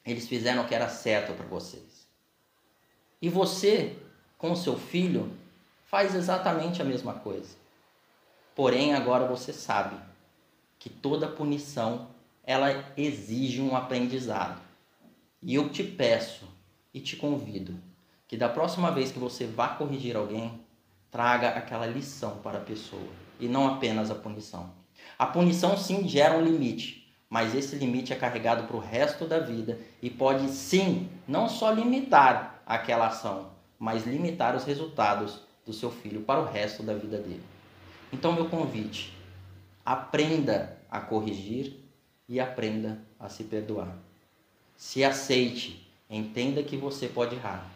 Eles 0.03 0.27
fizeram 0.27 0.63
o 0.63 0.67
que 0.67 0.73
era 0.73 0.89
certo 0.89 1.33
para 1.33 1.45
vocês. 1.45 2.07
E 3.21 3.29
você, 3.29 3.95
com 4.37 4.55
seu 4.55 4.77
filho, 4.77 5.31
faz 5.85 6.15
exatamente 6.15 6.81
a 6.81 6.85
mesma 6.85 7.13
coisa. 7.13 7.55
Porém, 8.55 8.95
agora 8.95 9.27
você 9.27 9.53
sabe 9.53 9.95
que 10.79 10.89
toda 10.89 11.27
punição 11.27 12.07
ela 12.43 12.91
exige 12.95 13.61
um 13.61 13.75
aprendizado. 13.75 14.59
E 15.41 15.53
eu 15.53 15.69
te 15.69 15.83
peço 15.83 16.47
e 16.93 16.99
te 16.99 17.15
convido 17.15 17.79
que 18.27 18.37
da 18.37 18.49
próxima 18.49 18.91
vez 18.91 19.11
que 19.11 19.19
você 19.19 19.45
vá 19.45 19.69
corrigir 19.69 20.15
alguém, 20.15 20.59
traga 21.11 21.49
aquela 21.49 21.85
lição 21.85 22.37
para 22.39 22.57
a 22.57 22.61
pessoa 22.61 23.26
e 23.39 23.47
não 23.47 23.67
apenas 23.67 24.09
a 24.11 24.15
punição. 24.15 24.71
A 25.17 25.25
punição 25.25 25.77
sim 25.77 26.07
gera 26.07 26.37
um 26.37 26.43
limite, 26.43 27.11
mas 27.29 27.55
esse 27.55 27.75
limite 27.75 28.13
é 28.13 28.15
carregado 28.15 28.67
para 28.67 28.77
o 28.77 28.79
resto 28.79 29.25
da 29.25 29.39
vida 29.39 29.79
e 30.01 30.09
pode 30.09 30.49
sim 30.49 31.09
não 31.27 31.49
só 31.49 31.71
limitar 31.71 32.61
aquela 32.65 33.07
ação, 33.07 33.49
mas 33.79 34.05
limitar 34.05 34.55
os 34.55 34.63
resultados 34.63 35.41
do 35.65 35.73
seu 35.73 35.91
filho 35.91 36.21
para 36.21 36.39
o 36.39 36.45
resto 36.45 36.83
da 36.83 36.93
vida 36.93 37.17
dele. 37.17 37.43
Então, 38.11 38.31
meu 38.33 38.47
convite: 38.47 39.13
aprenda 39.85 40.77
a 40.89 40.99
corrigir 40.99 41.77
e 42.29 42.39
aprenda 42.39 42.99
a 43.19 43.27
se 43.27 43.43
perdoar. 43.43 43.97
Se 44.75 45.03
aceite, 45.03 45.89
entenda 46.09 46.61
que 46.61 46.77
você 46.77 47.07
pode 47.07 47.35
errar, 47.35 47.69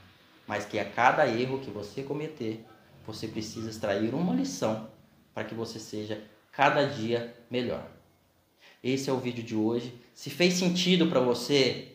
mas 0.48 0.66
que 0.66 0.78
a 0.78 0.86
cada 0.86 1.28
erro 1.28 1.60
que 1.60 1.72
você 1.72 2.04
cometer, 2.04 2.64
você 3.06 3.28
precisa 3.28 3.70
extrair 3.70 4.14
uma 4.14 4.36
lição 4.36 4.91
para 5.34 5.44
que 5.44 5.56
você 5.56 5.80
seja 5.80 6.24
cada 6.52 6.86
dia 6.86 7.36
melhor. 7.50 7.90
Esse 8.84 9.10
é 9.10 9.14
o 9.14 9.20
vídeo 9.20 9.44
de 9.44 9.56
hoje. 9.56 9.94
Se 10.14 10.30
fez 10.30 10.56
sentido 10.56 11.08
para 11.08 11.20
você, 11.20 11.90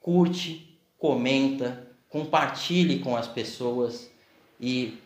curte, 0.00 0.78
comenta, 0.98 1.86
compartilhe 2.08 2.98
com 3.00 3.16
as 3.16 3.28
pessoas 3.28 4.10
e 4.60 4.98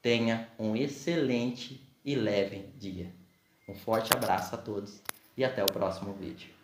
tenha 0.00 0.48
um 0.58 0.74
excelente 0.74 1.80
e 2.04 2.14
leve 2.14 2.66
dia. 2.78 3.12
Um 3.68 3.74
forte 3.74 4.12
abraço 4.12 4.54
a 4.54 4.58
todos 4.58 5.00
e 5.36 5.44
até 5.44 5.62
o 5.62 5.66
próximo 5.66 6.12
vídeo. 6.14 6.59